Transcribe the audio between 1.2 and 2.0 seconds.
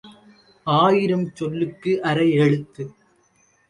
சொல்லுக்கு